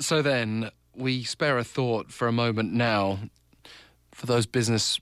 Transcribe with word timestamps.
So 0.00 0.22
then, 0.22 0.70
we 0.96 1.24
spare 1.24 1.58
a 1.58 1.64
thought 1.64 2.10
for 2.10 2.26
a 2.26 2.32
moment 2.32 2.72
now 2.72 3.18
for 4.12 4.24
those 4.24 4.46
business 4.46 4.98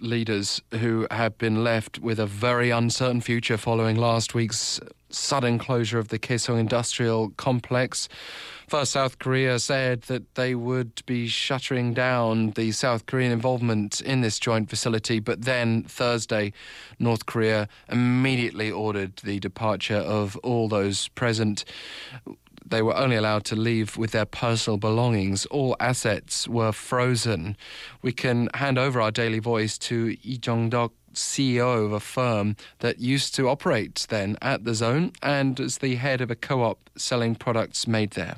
leaders 0.00 0.60
who 0.72 1.06
have 1.10 1.38
been 1.38 1.62
left 1.62 2.00
with 2.00 2.18
a 2.18 2.26
very 2.26 2.70
uncertain 2.70 3.20
future 3.20 3.56
following 3.56 3.96
last 3.96 4.34
week's 4.34 4.80
sudden 5.08 5.58
closure 5.58 5.98
of 6.00 6.08
the 6.08 6.18
Kaesong 6.18 6.58
industrial 6.58 7.30
complex. 7.36 8.08
First, 8.66 8.92
South 8.92 9.18
Korea 9.20 9.58
said 9.60 10.02
that 10.02 10.34
they 10.34 10.54
would 10.56 11.02
be 11.06 11.28
shuttering 11.28 11.94
down 11.94 12.50
the 12.52 12.72
South 12.72 13.06
Korean 13.06 13.30
involvement 13.32 14.00
in 14.00 14.20
this 14.20 14.38
joint 14.38 14.68
facility, 14.68 15.20
but 15.20 15.42
then 15.42 15.84
Thursday, 15.84 16.52
North 16.98 17.26
Korea 17.26 17.68
immediately 17.88 18.70
ordered 18.70 19.16
the 19.18 19.38
departure 19.38 19.96
of 19.96 20.36
all 20.38 20.68
those 20.68 21.08
present 21.08 21.64
they 22.66 22.82
were 22.82 22.96
only 22.96 23.16
allowed 23.16 23.44
to 23.46 23.56
leave 23.56 23.96
with 23.96 24.12
their 24.12 24.26
personal 24.26 24.76
belongings. 24.76 25.46
All 25.46 25.76
assets 25.80 26.48
were 26.48 26.72
frozen. 26.72 27.56
We 28.02 28.12
can 28.12 28.48
hand 28.54 28.78
over 28.78 29.00
our 29.00 29.10
daily 29.10 29.38
voice 29.38 29.78
to 29.78 30.16
Lee 30.24 30.38
Jong-dok, 30.38 30.92
CEO 31.14 31.84
of 31.84 31.92
a 31.92 32.00
firm 32.00 32.56
that 32.78 33.00
used 33.00 33.34
to 33.34 33.48
operate 33.48 34.06
then 34.10 34.36
at 34.40 34.64
the 34.64 34.74
zone 34.74 35.12
and 35.22 35.58
as 35.58 35.78
the 35.78 35.96
head 35.96 36.20
of 36.20 36.30
a 36.30 36.36
co-op 36.36 36.88
selling 36.96 37.34
products 37.34 37.86
made 37.86 38.12
there. 38.12 38.36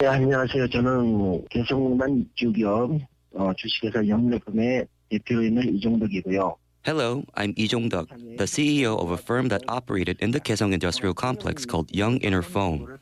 네, 0.00 0.06
안녕하세요. 0.06 0.68
저는 0.68 1.44
개성공단 1.48 2.28
주기업 2.34 2.90
어, 3.34 3.52
주식회사 3.56 4.06
영래품의 4.06 4.86
대표로 5.10 5.42
있는 5.42 5.74
이종덕이고요. 5.76 6.56
Hello, 6.86 7.24
I'm 7.34 7.52
Lee 7.58 7.66
Jong-duk, 7.66 8.08
the 8.38 8.46
CEO 8.46 8.96
of 8.96 9.10
a 9.10 9.16
firm 9.16 9.48
that 9.48 9.64
operated 9.66 10.18
in 10.20 10.30
the 10.30 10.38
Kaesong 10.38 10.72
Industrial 10.72 11.12
Complex 11.12 11.66
called 11.66 11.90
Young 11.90 12.18
Inner 12.18 12.42
Foam. 12.42 12.98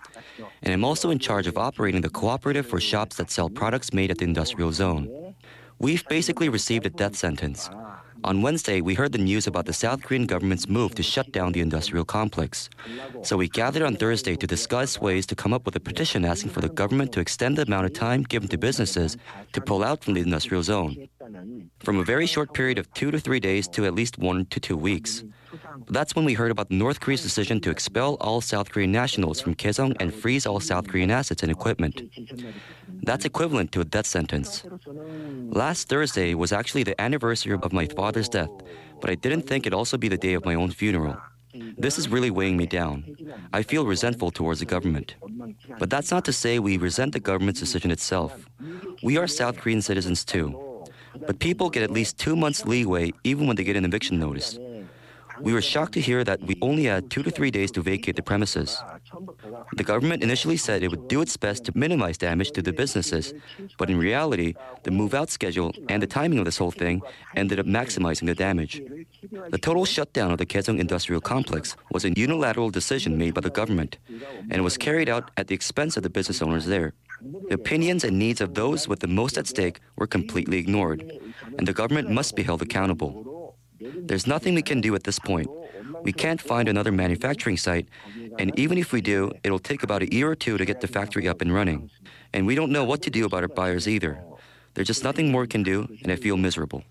And 0.63 0.73
I'm 0.73 0.85
also 0.85 1.11
in 1.11 1.19
charge 1.19 1.47
of 1.47 1.59
operating 1.59 2.01
the 2.01 2.09
cooperative 2.09 2.67
for 2.67 2.81
shops 2.81 3.17
that 3.17 3.31
sell 3.31 3.51
products 3.51 3.93
made 3.93 4.11
at 4.11 4.19
the 4.19 4.25
industrial 4.25 4.73
zone. 4.73 5.35
We've 5.79 6.03
basically 6.09 6.49
received 6.49 6.87
a 6.87 6.91
death 6.91 7.15
sentence. 7.15 7.69
On 8.24 8.42
Wednesday, 8.42 8.82
we 8.82 8.96
heard 8.96 9.14
the 9.14 9.18
news 9.18 9.48
about 9.48 9.66
the 9.66 9.74
South 9.74 10.04
Korean 10.04 10.26
government's 10.26 10.68
move 10.68 10.94
to 10.96 11.04
shut 11.04 11.32
down 11.32 11.54
the 11.54 11.62
industrial 11.62 12.04
complex. 12.04 12.70
So 13.24 13.38
we 13.38 13.48
gathered 13.48 13.84
on 13.84 13.96
Thursday 13.96 14.36
to 14.36 14.46
discuss 14.46 15.00
ways 15.00 15.26
to 15.28 15.36
come 15.36 15.54
up 15.54 15.66
with 15.66 15.76
a 15.76 15.80
petition 15.80 16.26
asking 16.26 16.52
for 16.52 16.62
the 16.62 16.70
government 16.70 17.14
to 17.14 17.22
extend 17.22 17.58
the 17.58 17.62
amount 17.62 17.86
of 17.86 17.94
time 17.94 18.24
given 18.24 18.50
to 18.50 18.58
businesses 18.58 19.16
to 19.54 19.62
pull 19.62 19.84
out 19.84 20.04
from 20.04 20.16
the 20.16 20.22
industrial 20.22 20.64
zone. 20.64 21.08
From 21.80 21.98
a 22.00 22.04
very 22.04 22.26
short 22.26 22.54
period 22.54 22.78
of 22.78 22.94
two 22.94 23.10
to 23.12 23.20
three 23.20 23.40
days 23.40 23.68
to 23.70 23.86
at 23.86 23.96
least 23.96 24.18
one 24.18 24.46
to 24.48 24.60
two 24.60 24.78
weeks. 24.78 25.24
That's 25.90 26.16
when 26.16 26.26
we 26.26 26.34
heard 26.34 26.52
about 26.52 26.72
North 26.72 27.00
Korea's 27.00 27.24
decision 27.24 27.60
to 27.62 27.70
expel 27.70 28.18
all 28.22 28.42
South 28.42 28.70
Korean 28.72 28.92
nationals 28.92 29.40
from 29.40 29.56
Kaesong 29.56 29.96
and 30.00 30.14
freeze 30.14 30.46
all 30.46 30.60
South 30.60 30.88
Korean 30.88 31.12
assets 31.12 31.44
and 31.44 31.52
equipment. 31.52 32.02
That's 33.04 33.26
equivalent 33.26 33.72
to 33.74 33.82
a 33.82 33.86
death 33.86 34.08
sentence. 34.08 34.64
Last 35.50 35.90
Thursday 35.90 36.34
was 36.34 36.52
actually 36.52 36.84
the 36.84 37.00
anniversary 37.00 37.54
of 37.54 37.74
my 37.74 37.88
father's 37.88 38.30
death, 38.30 38.52
but 39.02 39.10
I 39.10 39.16
didn't 39.16 39.44
think 39.44 39.66
it'd 39.66 39.74
also 39.74 39.98
be 39.98 40.08
the 40.08 40.18
day 40.18 40.34
of 40.34 40.46
my 40.46 40.56
own 40.56 40.72
funeral. 40.72 41.18
This 41.78 41.98
is 41.98 42.10
really 42.10 42.30
weighing 42.30 42.58
me 42.58 42.66
down. 42.66 43.04
I 43.54 43.64
feel 43.64 43.86
resentful 43.86 44.32
towards 44.32 44.60
the 44.60 44.66
government. 44.66 45.16
But 45.80 45.90
that's 45.90 46.12
not 46.12 46.26
to 46.26 46.34
say 46.34 46.60
we 46.60 46.78
resent 46.78 47.14
the 47.14 47.20
government's 47.20 47.60
decision 47.60 47.92
itself. 47.92 48.46
We 49.02 49.18
are 49.18 49.28
South 49.28 49.58
Korean 49.58 49.82
citizens 49.82 50.24
too. 50.24 50.48
But 51.26 51.40
people 51.40 51.70
get 51.70 51.84
at 51.84 51.92
least 51.92 52.18
two 52.18 52.36
months 52.36 52.66
leeway 52.66 53.12
even 53.24 53.48
when 53.48 53.56
they 53.56 53.64
get 53.64 53.76
an 53.76 53.86
eviction 53.86 54.20
notice. 54.20 54.60
We 55.42 55.54
were 55.54 55.62
shocked 55.62 55.94
to 55.94 56.02
hear 56.02 56.24
that 56.24 56.42
we 56.42 56.56
only 56.62 56.86
had 56.86 57.10
two 57.10 57.24
to 57.24 57.32
three 57.32 57.52
days 57.52 57.72
to 57.72 57.82
vacate 57.82 58.16
the 58.16 58.24
premises. 58.24 58.82
The 59.76 59.84
government 59.84 60.24
initially 60.24 60.58
said 60.58 60.84
it 60.84 60.90
would 60.90 61.08
do 61.08 61.22
its 61.22 61.38
best 61.38 61.66
to 61.66 61.72
minimize 61.76 62.18
damage 62.18 62.52
to 62.52 62.62
the 62.62 62.74
businesses, 62.74 63.34
but 63.78 63.90
in 63.90 63.98
reality, 63.98 64.56
the 64.84 64.92
move 64.92 65.14
out 65.14 65.30
schedule 65.30 65.74
and 65.88 66.02
the 66.02 66.08
timing 66.08 66.40
of 66.40 66.46
this 66.46 66.58
whole 66.58 66.72
thing 66.72 67.02
ended 67.36 67.60
up 67.60 67.66
maximizing 67.66 68.26
the 68.26 68.36
damage. 68.36 68.82
The 69.50 69.58
total 69.58 69.86
shutdown 69.86 70.32
of 70.32 70.38
the 70.38 70.46
Kaesong 70.46 70.80
industrial 70.80 71.22
complex 71.22 71.76
was 71.92 72.06
a 72.06 72.12
unilateral 72.12 72.70
decision 72.70 73.18
made 73.18 73.34
by 73.34 73.42
the 73.42 73.50
government, 73.50 73.98
and 74.50 74.64
was 74.64 74.78
carried 74.78 75.10
out 75.10 75.32
at 75.38 75.48
the 75.48 75.56
expense 75.56 75.98
of 75.98 76.04
the 76.04 76.10
business 76.10 76.42
owners 76.42 76.66
there. 76.66 76.94
The 77.50 77.56
opinions 77.56 78.04
and 78.04 78.18
needs 78.18 78.40
of 78.40 78.54
those 78.54 78.88
with 78.88 79.00
the 79.00 79.08
most 79.08 79.38
at 79.38 79.48
stake 79.48 79.80
were 79.98 80.08
completely 80.08 80.58
ignored, 80.58 81.04
and 81.58 81.68
the 81.68 81.74
government 81.74 82.10
must 82.10 82.36
be 82.36 82.44
held 82.44 82.62
accountable. 82.62 83.29
There's 84.10 84.26
nothing 84.26 84.56
we 84.56 84.64
can 84.64 84.82
do 84.82 84.96
at 84.96 85.04
this 85.04 85.20
point. 85.20 85.48
We 86.02 86.12
can't 86.12 86.42
find 86.42 86.68
another 86.68 86.92
manufacturing 86.92 87.58
site, 87.58 87.88
and 88.40 88.58
even 88.58 88.80
if 88.80 88.92
we 88.92 89.02
do, 89.02 89.32
it'll 89.44 89.60
take 89.60 89.84
about 89.84 90.02
a 90.02 90.12
year 90.12 90.32
or 90.32 90.36
two 90.36 90.58
to 90.58 90.66
get 90.66 90.82
the 90.82 90.88
factory 90.88 91.28
up 91.28 91.42
and 91.42 91.54
running. 91.54 91.92
And 92.34 92.48
we 92.48 92.56
don't 92.56 92.72
know 92.72 92.84
what 92.84 93.04
to 93.04 93.12
do 93.12 93.24
about 93.28 93.44
our 93.44 93.48
buyers 93.48 93.88
either. 93.88 94.20
There's 94.74 94.88
just 94.88 95.04
nothing 95.04 95.32
more 95.32 95.42
we 95.42 95.48
can 95.48 95.62
do, 95.62 95.88
and 96.02 96.12
I 96.12 96.16
feel 96.16 96.38
miserable. 96.38 96.84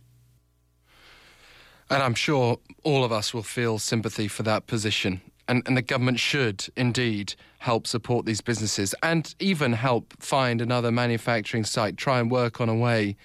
And 1.90 2.04
I'm 2.04 2.14
sure 2.14 2.60
all 2.84 3.02
of 3.02 3.10
us 3.10 3.34
will 3.34 3.42
feel 3.42 3.80
sympathy 3.80 4.28
for 4.28 4.44
that 4.44 4.68
position. 4.68 5.20
And, 5.48 5.64
and 5.66 5.76
the 5.76 5.82
government 5.82 6.20
should 6.20 6.68
indeed 6.76 7.34
help 7.58 7.88
support 7.88 8.26
these 8.26 8.42
businesses 8.42 8.94
and 9.02 9.34
even 9.40 9.72
help 9.72 10.14
find 10.22 10.60
another 10.60 10.92
manufacturing 10.92 11.64
site, 11.64 11.96
try 11.96 12.20
and 12.20 12.30
work 12.30 12.60
on 12.60 12.68
a 12.68 12.76
way 12.76 13.16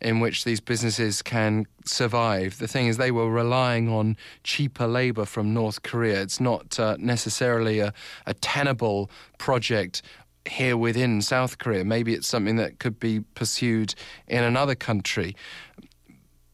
in 0.00 0.20
which 0.20 0.44
these 0.44 0.60
businesses 0.60 1.22
can 1.22 1.66
survive. 1.84 2.58
The 2.58 2.68
thing 2.68 2.86
is, 2.86 2.96
they 2.96 3.10
were 3.10 3.30
relying 3.30 3.88
on 3.88 4.16
cheaper 4.44 4.86
labour 4.86 5.24
from 5.24 5.52
North 5.52 5.82
Korea. 5.82 6.22
It's 6.22 6.40
not 6.40 6.78
uh, 6.78 6.96
necessarily 6.98 7.80
a, 7.80 7.92
a 8.26 8.34
tenable 8.34 9.10
project 9.38 10.02
here 10.48 10.76
within 10.76 11.20
South 11.22 11.58
Korea. 11.58 11.84
Maybe 11.84 12.14
it's 12.14 12.28
something 12.28 12.56
that 12.56 12.78
could 12.78 12.98
be 12.98 13.20
pursued 13.34 13.94
in 14.26 14.42
another 14.42 14.74
country. 14.74 15.36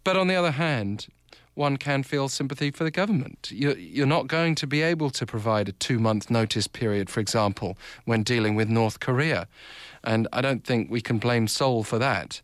But 0.02 0.16
on 0.16 0.28
the 0.28 0.34
other 0.34 0.52
hand, 0.52 1.06
one 1.56 1.76
can 1.76 2.02
feel 2.02 2.28
sympathy 2.28 2.70
for 2.70 2.84
the 2.84 2.90
government. 2.90 3.50
You're, 3.52 4.06
not 4.06 4.26
going 4.26 4.54
to 4.56 4.66
be 4.66 4.82
able 4.82 5.10
to 5.10 5.26
provide 5.26 5.68
a 5.68 5.72
two 5.72 5.98
month 5.98 6.30
notice 6.30 6.66
period, 6.66 7.10
for 7.10 7.20
example, 7.20 7.76
when 8.04 8.22
dealing 8.22 8.54
with 8.54 8.68
North 8.68 9.00
Korea. 9.00 9.48
And 10.04 10.28
I 10.32 10.40
don't 10.40 10.64
think 10.64 10.90
we 10.90 11.00
can 11.00 11.18
blame 11.18 11.48
Seoul 11.48 11.82
for 11.82 11.98
that. 11.98 12.40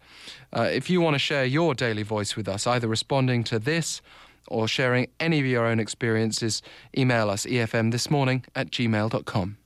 Uh, 0.52 0.68
if 0.72 0.90
you 0.90 1.00
want 1.00 1.14
to 1.14 1.18
share 1.18 1.44
your 1.44 1.74
daily 1.74 2.02
voice 2.02 2.36
with 2.36 2.48
us, 2.48 2.66
either 2.66 2.88
responding 2.88 3.44
to 3.44 3.58
this 3.58 4.02
or 4.48 4.66
sharing 4.66 5.08
any 5.20 5.38
of 5.38 5.46
your 5.46 5.66
own 5.66 5.78
experiences, 5.78 6.62
email 6.96 7.30
us 7.30 7.46
efmthismorning 7.46 8.44
at 8.54 8.70
gmail.com. 8.70 9.56